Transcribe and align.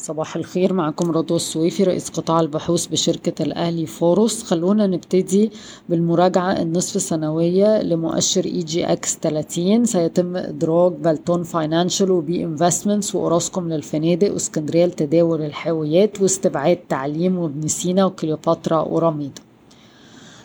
صباح 0.00 0.36
الخير 0.36 0.72
معكم 0.72 1.10
رضوى 1.10 1.36
السويفي 1.36 1.84
رئيس 1.84 2.08
قطاع 2.10 2.40
البحوث 2.40 2.86
بشركة 2.86 3.42
الأهلي 3.42 3.86
فاروس 3.86 4.42
خلونا 4.42 4.86
نبتدي 4.86 5.50
بالمراجعة. 5.88 6.62
النصف 6.62 6.96
السنوية 6.96 7.82
لمؤشر 7.82 8.44
EGX 8.44 9.18
30 9.22 9.84
سيتم 9.84 10.36
إدراج 10.36 10.92
Beltone 10.92 11.42
Financial 11.42 12.10
و 12.10 12.27
B 12.27 12.44
Investments 12.44 13.14
وأوراسكوم 13.14 13.68
للفنادق 13.68 14.32
وإسكندرية 14.32 14.86
لتداول 14.86 15.42
الحاويات 15.42 16.20
واستبعاد 16.22 16.76
تعليم 16.88 17.38
وابن 17.38 17.68
سينا 17.68 18.04
وكليوباترا 18.04 18.80
وراميدا 18.80 19.47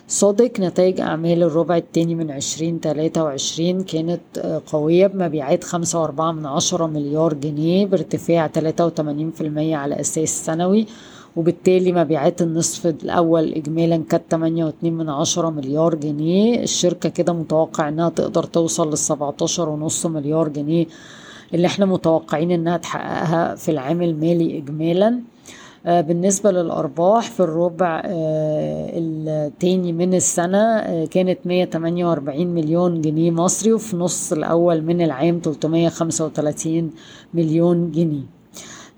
صادق 0.08 0.60
نتائج 0.60 1.00
أعمال 1.00 1.42
الربع 1.42 1.76
الثاني 1.76 2.14
من 2.14 2.30
عشرين 2.30 2.80
تلاتة 2.80 3.24
وعشرين 3.24 3.82
كانت 3.82 4.20
قوية 4.66 5.06
بمبيعات 5.06 5.64
خمسة 5.64 6.00
وأربعة 6.00 6.32
من 6.32 6.46
عشرة 6.46 6.86
مليار 6.86 7.34
جنيه 7.34 7.86
بارتفاع 7.86 8.46
تلاتة 8.46 8.86
وتمانين 8.86 9.30
في 9.30 9.40
المية 9.40 9.76
على 9.76 10.00
أساس 10.00 10.46
سنوي 10.46 10.86
وبالتالي 11.36 11.92
مبيعات 11.92 12.42
النصف 12.42 12.86
الأول 12.86 13.52
إجمالا 13.52 13.96
كانت 14.10 14.22
تمانية 14.30 14.64
واتنين 14.64 14.94
من 14.94 15.08
عشرة 15.08 15.50
مليار 15.50 15.94
جنيه. 15.94 16.62
الشركة 16.62 17.08
كده 17.08 17.32
متوقع 17.32 17.88
إنها 17.88 18.08
تقدر 18.08 18.42
توصل 18.44 18.90
للسبعتاشر 18.90 19.68
ونص 19.68 20.06
مليار 20.06 20.48
جنيه 20.48 20.86
اللي 21.54 21.66
إحنا 21.66 21.86
متوقعين 21.86 22.50
إنها 22.50 22.76
تحققها 22.76 23.54
في 23.54 23.70
العام 23.70 24.02
المالي 24.02 24.58
إجمالا. 24.58 25.20
بالنسبة 25.86 26.50
للأرباح 26.50 27.30
في 27.30 27.40
الربع 27.40 28.02
التاني 29.28 29.92
من 29.92 30.14
السنة 30.14 31.04
كانت 31.04 31.38
148 31.44 32.46
مليون 32.46 33.00
جنيه 33.00 33.30
مصري 33.30 33.72
وفي 33.72 33.96
نص 33.96 34.32
الأول 34.32 34.82
من 34.82 35.02
العام 35.02 35.40
335 35.44 36.90
مليون 37.34 37.90
جنيه. 37.90 38.22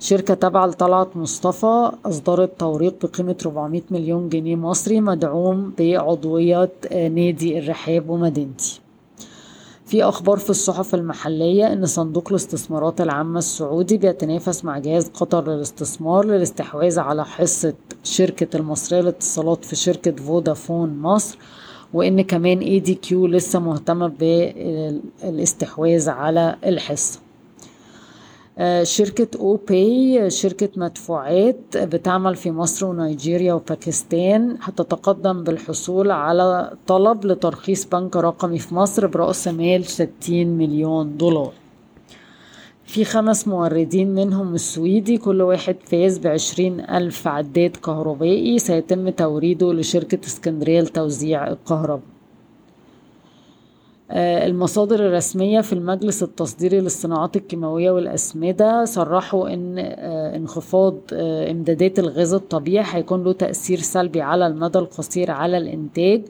شركة 0.01 0.35
تابعة 0.35 0.67
لطلعت 0.67 1.17
مصطفى 1.17 1.91
أصدرت 2.07 2.61
توريق 2.61 2.95
بقيمة 3.07 3.37
400 3.47 3.83
مليون 3.91 4.29
جنيه 4.29 4.57
مصري 4.57 5.01
مدعوم 5.01 5.73
بعضوية 5.79 6.71
نادي 6.93 7.59
الرحاب 7.59 8.11
ومدينتي. 8.11 8.81
في 9.87 10.05
أخبار 10.05 10.37
في 10.39 10.51
الصحف 10.51 10.95
المحلية 10.95 11.73
إن 11.73 11.87
صندوق 11.87 12.29
الاستثمارات 12.31 13.01
العامة 13.01 13.39
السعودي 13.39 13.97
بيتنافس 13.97 14.65
مع 14.65 14.79
جهاز 14.79 15.09
قطر 15.09 15.49
للاستثمار 15.49 16.25
للاستحواذ 16.25 16.99
على 16.99 17.25
حصة 17.25 17.75
شركة 18.07 18.57
المصرية 18.57 19.01
للاتصالات 19.01 19.65
في 19.65 19.77
شركة 19.77 20.17
فودافون 20.17 20.99
مصر 20.99 21.39
وإن 21.95 22.21
كمان 22.23 22.59
اي 22.59 22.79
دي 22.81 22.95
كيو 22.95 23.27
لسه 23.27 23.59
مهتمة 23.59 24.07
بالاستحواذ 24.09 26.09
على 26.09 26.57
الحصة. 26.67 27.21
شركة 28.83 29.39
أو 29.41 29.57
باي 29.69 30.31
شركة 30.31 30.69
مدفوعات 30.77 31.77
بتعمل 31.77 32.37
في 32.37 32.51
مصر 32.51 32.87
ونيجيريا 32.87 33.55
وباكستان 33.55 34.57
هتتقدم 34.63 35.45
بالحصول 35.45 36.11
على 36.11 36.77
طلب 36.87 37.25
لترخيص 37.27 37.85
بنك 37.87 38.17
رقمي 38.17 38.59
في 38.59 38.75
مصر 38.75 39.07
برأس 39.07 39.49
مال 39.49 39.85
60 39.85 40.11
مليون 40.47 41.17
دولار. 41.17 41.53
في 42.87 43.05
خمس 43.05 43.49
موردين 43.49 44.15
منهم 44.15 44.55
السويدي. 44.55 45.19
كل 45.19 45.43
واحد 45.43 45.77
فاز 45.85 46.19
بعشرين 46.19 46.81
ألف 46.81 47.29
عداد 47.29 47.77
كهربائي. 47.77 48.59
سيتم 48.59 49.09
توريده 49.09 49.73
لشركة 49.73 50.27
اسكندرية 50.27 50.81
لتوزيع 50.81 51.49
الكهرباء. 51.49 52.01
المصادر 54.11 55.07
الرسمية 55.07 55.61
في 55.61 55.73
المجلس 55.73 56.23
التصديري 56.23 56.81
للصناعات 56.81 57.37
الكيماوية 57.37 57.91
والأسمدة 57.91 58.85
صرحوا 58.85 59.55
أن 59.55 59.79
انخفاض 59.79 60.95
إمدادات 61.51 61.99
الغاز 61.99 62.35
الطبيعي 62.35 62.85
هيكون 62.89 63.25
له 63.25 63.33
تأثير 63.33 63.79
سلبي 63.79 64.21
على 64.21 64.47
المدى 64.47 64.79
القصير 64.79 65.31
على 65.31 65.59
الإنتاج. 65.59 66.23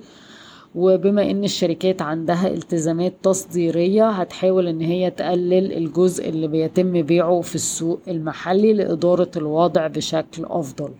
وبما 0.76 1.30
إن 1.30 1.44
الشركات 1.44 2.02
عندها 2.02 2.48
التزامات 2.48 3.14
تصديرية 3.22 4.08
هتحاول 4.10 4.68
إن 4.68 4.80
هي 4.80 5.10
تقلل 5.10 5.72
الجزء 5.72 6.28
اللي 6.28 6.48
بيتم 6.48 7.02
بيعه 7.02 7.40
في 7.40 7.54
السوق 7.54 8.00
المحلي 8.08 8.72
لإدارة 8.72 9.30
الوضع 9.36 9.86
بشكل 9.86 10.44
أفضل. 10.44 10.90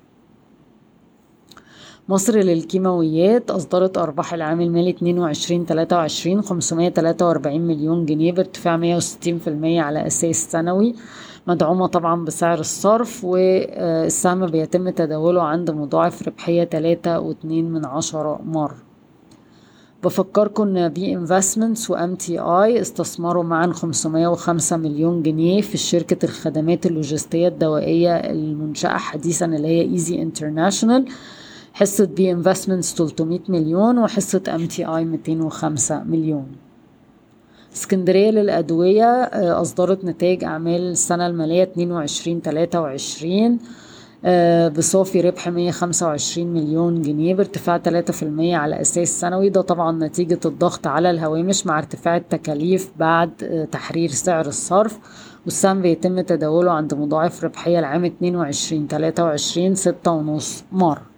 مصر 2.08 2.36
للكيماويات 2.38 3.50
أصدرت 3.50 3.98
أرباح 3.98 4.34
العام 4.34 4.60
المالي 4.60 4.90
22 4.90 5.66
23 5.66 6.42
543 6.42 7.60
مليون 7.60 8.06
جنيه 8.06 8.32
بارتفاع 8.32 8.98
160% 9.00 9.00
على 9.64 10.06
أساس 10.06 10.50
سنوي 10.52 10.94
مدعومة 11.46 11.86
طبعا 11.86 12.24
بسعر 12.24 12.58
الصرف 12.60 13.24
والسهم 13.24 14.46
بيتم 14.46 14.90
تداوله 14.90 15.42
عند 15.42 15.70
مضاعف 15.70 16.28
ربحية 16.28 16.64
3 16.64 17.20
واتنين 17.20 17.70
من 17.72 17.84
عشرة 17.86 18.40
مرة. 18.44 18.76
بفكركم 20.04 20.76
إن 20.76 20.88
B 20.88 21.14
Investments 21.14 21.84
و 21.84 21.90
MTI 21.90 22.80
استثمروا 22.80 23.42
معا 23.42 23.72
505 23.72 24.76
مليون 24.76 25.22
جنيه 25.22 25.60
في 25.60 25.78
شركة 25.78 26.24
الخدمات 26.24 26.86
اللوجستية 26.86 27.48
الدوائية 27.48 28.16
المنشأة 28.16 28.96
حديثا 28.96 29.46
اللي 29.46 29.68
هي 29.68 29.82
EZ 29.82 30.22
International 30.22 31.04
حصة 31.72 32.04
B 32.04 32.32
Investments 32.32 32.94
300 32.94 33.40
مليون 33.48 33.98
وحصة 33.98 34.42
MTI 34.54 35.04
205 35.04 36.04
مليون. 36.04 36.46
اسكندرية 37.74 38.30
للأدوية 38.30 39.22
أصدرت 39.60 40.04
نتائج 40.04 40.44
أعمال 40.44 40.80
السنة 40.80 41.26
المالية 41.26 41.62
22 41.62 42.40
23 42.40 43.58
بصافي 44.76 45.20
ربح 45.20 45.48
125 45.48 46.46
مليون 46.46 47.02
جنيه 47.02 47.34
بارتفاع 47.34 47.78
3% 47.78 48.54
على 48.54 48.80
أساس 48.80 49.20
سنوي. 49.20 49.48
ده 49.48 49.60
طبعا 49.60 49.92
نتيجة 50.06 50.40
الضغط 50.44 50.86
على 50.86 51.10
الهوامش 51.10 51.66
مع 51.66 51.78
ارتفاع 51.78 52.16
التكاليف 52.16 52.92
بعد 52.96 53.30
تحرير 53.72 54.10
سعر 54.10 54.46
الصرف. 54.46 54.98
والسهم 55.44 55.82
بيتم 55.82 56.20
تداوله 56.20 56.72
عند 56.72 56.94
مضاعف 56.94 57.44
ربحية 57.44 57.78
العام 57.78 58.04
22 58.04 58.88
23 58.88 59.74
ستة 59.74 60.10
ونص 60.10 60.64
مرة. 60.72 61.15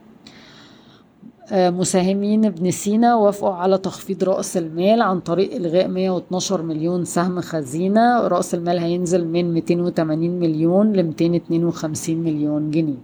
مساهمين 1.52 2.44
ابن 2.44 2.70
سينا 2.70 3.14
وافقوا 3.14 3.54
على 3.54 3.78
تخفيض 3.78 4.24
رأس 4.24 4.56
المال 4.56 5.02
عن 5.02 5.20
طريق 5.20 5.54
إلغاء 5.54 5.88
112 5.88 6.62
مليون 6.62 7.04
سهم 7.04 7.40
خزينة. 7.40 8.20
رأس 8.28 8.54
المال 8.54 8.78
هينزل 8.78 9.26
من 9.28 9.54
280 9.54 10.30
مليون 10.40 10.92
ل 10.92 11.02
252 11.02 12.16
مليون 12.16 12.70
جنيه. 12.70 12.98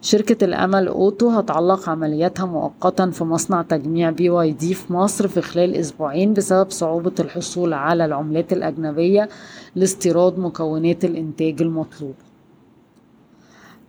شركة 0.00 0.44
الأمل 0.44 0.88
أوتو 0.88 1.28
هتعلق 1.28 1.88
عملياتها 1.88 2.46
مؤقتا 2.46 3.10
في 3.10 3.24
مصنع 3.24 3.62
تجميع 3.62 4.10
BYD 4.10 4.74
في 4.74 4.92
مصر 4.92 5.28
في 5.28 5.40
خلال 5.40 5.74
أسبوعين 5.74 6.34
بسبب 6.34 6.70
صعوبة 6.70 7.12
الحصول 7.20 7.72
على 7.72 8.04
العملات 8.04 8.52
الأجنبية 8.52 9.28
لاستيراد 9.76 10.38
مكونات 10.38 11.04
الإنتاج 11.04 11.62
المطلوبة 11.62 12.25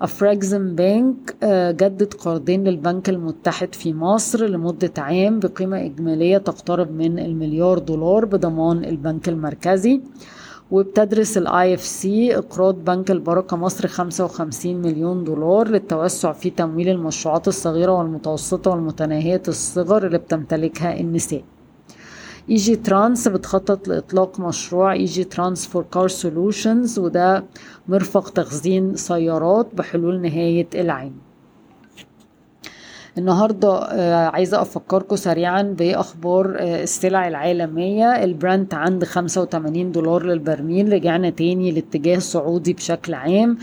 Afreximbank 0.02 1.36
جدد 1.81 2.13
قرضين 2.13 2.63
للبنك 2.63 3.09
المتحد 3.09 3.75
في 3.75 3.94
مصر 3.94 4.46
لمدة 4.46 4.91
عام 4.97 5.40
بقيمة 5.40 5.85
إجمالية 5.85 6.38
تقترب 6.38 6.91
من 6.91 7.19
المليار 7.19 7.80
دولار 7.80 8.25
بضمان 8.25 8.86
البنك 8.86 9.30
المركزي. 9.30 10.02
وبتدرس 10.72 11.38
ال 11.38 11.74
IFC 11.74 12.38
إقراض 12.38 12.75
بنك 12.84 13.12
البركة 13.12 13.57
مصر 13.57 13.88
55 13.88 14.75
مليون 14.75 15.24
دولار 15.24 15.68
للتوسع 15.68 16.31
في 16.31 16.50
تمويل 16.50 16.90
المشروعات 16.90 17.47
الصغيرة 17.47 17.91
والمتوسطة 17.91 18.72
والمتناهية 18.72 19.41
الصغر 19.47 20.06
اللي 20.07 20.18
بتمتلكها 20.18 21.00
النساء. 21.00 21.44
Egytrans 22.50 23.28
بتخطط 23.28 23.88
لإطلاق 23.88 24.40
مشروع 24.40 24.94
Egytrans 24.94 25.68
for 25.68 25.84
Car 25.84 26.08
Solutions 26.08 27.00
وده 27.00 27.44
مرفق 27.88 28.30
تخزين 28.30 28.96
سيارات 28.96 29.75
بحلول 29.75 30.22
نهاية 30.22 30.68
العام. 30.75 31.26
النهاردة 33.18 33.74
عايزة 34.30 34.62
أفكركم 34.62 35.16
سريعا 35.16 35.62
بأخبار 35.62 36.56
السلع 36.60 37.28
العالمية. 37.28 38.24
البرنت 38.24 38.74
عند 38.74 39.04
85 39.04 39.92
دولار 39.92 40.24
للبرميل 40.25 40.94
رجعنا 40.94 41.30
تاني 41.30 41.72
لاتجاه 41.72 42.19
صعودي 42.19 42.74
بشكل 42.74 43.14
عام. 43.14 43.58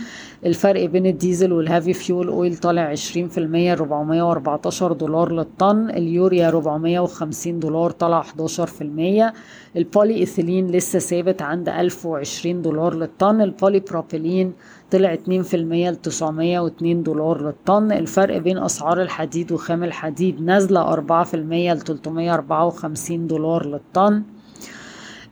الفرق 0.45 0.85
بين 0.85 1.05
الديزل 1.05 1.53
وال 1.53 1.64
heavy 1.64 1.93
fuel 1.93 2.27
oil 2.27 2.57
طالع 2.57 2.95
20% 2.95 3.73
414 3.73 4.91
دولار 4.93 5.31
للطن. 5.31 5.89
اليوريا 5.89 6.47
450 6.47 7.59
دولار 7.59 7.91
طلع 7.91 8.21
11% 8.21 9.33
البولي 9.75 10.15
إيثيلين 10.15 10.67
لسه 10.67 10.99
ثابت 10.99 11.41
عند 11.41 11.69
1020 11.69 12.61
دولار 12.61 12.95
للطن. 12.95 13.41
البولي 13.41 13.79
بروبيلين 13.79 14.53
طلع 14.91 15.15
2% 15.15 15.89
ل 15.89 15.95
902 15.95 17.03
دولار 17.03 17.41
للطن. 17.41 17.91
الفرق 17.91 18.37
بين 18.37 18.57
أسعار 18.57 19.01
الحديد 19.01 19.51
وخام 19.51 19.83
الحديد 19.83 20.41
نازلة 20.41 20.93
4% 20.93 21.73
ل 21.73 21.79
354 21.79 23.27
دولار 23.27 23.65
للطن. 23.65 24.23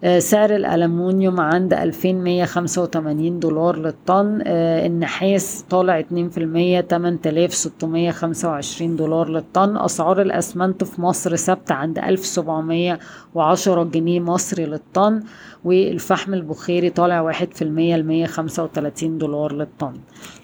سعر 0.04 0.56
الألمونيوم 0.56 1.40
عند 1.40 1.74
2185 1.74 3.40
دولار 3.40 3.78
للطن. 3.78 4.42
آه، 4.46 4.88
النحاس 4.88 5.66
طالع 5.70 6.00
2% 6.00 6.82
8625 6.82 8.96
دولار 8.96 9.30
للطن. 9.30 9.78
أسعار 9.78 10.22
الأسمنت 10.22 10.84
في 10.84 11.02
مصر 11.02 11.36
ثابتة 11.36 11.76
عند 11.76 12.00
1710 12.00 13.84
جنيه 13.84 14.20
مصري 14.20 14.66
للطن 14.66 15.24
والفحم 15.64 16.34
البخاري 16.34 16.90
طالع 16.90 17.22
1% 17.22 17.98
ل 17.98 18.04
135 18.04 19.18
دولار 19.18 19.54
للطن. 19.54 19.94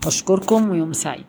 أشكركم 0.07 0.69
ويوم 0.69 0.93
سعيد. 0.93 1.25